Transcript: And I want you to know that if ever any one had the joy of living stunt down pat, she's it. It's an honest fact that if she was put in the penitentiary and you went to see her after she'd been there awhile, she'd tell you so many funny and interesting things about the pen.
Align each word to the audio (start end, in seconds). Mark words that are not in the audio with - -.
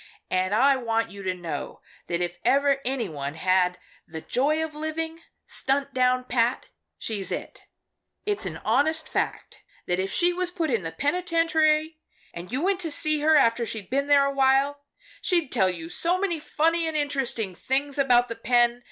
And 0.31 0.55
I 0.55 0.77
want 0.77 1.11
you 1.11 1.21
to 1.21 1.33
know 1.35 1.79
that 2.07 2.21
if 2.21 2.39
ever 2.43 2.81
any 2.83 3.07
one 3.07 3.35
had 3.35 3.77
the 4.07 4.21
joy 4.21 4.63
of 4.65 4.73
living 4.73 5.21
stunt 5.45 5.93
down 5.93 6.23
pat, 6.23 6.65
she's 6.97 7.31
it. 7.31 7.67
It's 8.25 8.47
an 8.47 8.57
honest 8.65 9.07
fact 9.07 9.63
that 9.85 9.99
if 9.99 10.11
she 10.11 10.33
was 10.33 10.49
put 10.49 10.71
in 10.71 10.81
the 10.81 10.91
penitentiary 10.91 11.99
and 12.33 12.51
you 12.51 12.63
went 12.63 12.79
to 12.79 12.89
see 12.89 13.19
her 13.19 13.35
after 13.35 13.63
she'd 13.63 13.91
been 13.91 14.07
there 14.07 14.25
awhile, 14.25 14.81
she'd 15.21 15.51
tell 15.51 15.69
you 15.69 15.87
so 15.87 16.19
many 16.19 16.39
funny 16.39 16.87
and 16.87 16.97
interesting 16.97 17.53
things 17.53 17.99
about 17.99 18.27
the 18.27 18.35
pen. 18.35 18.79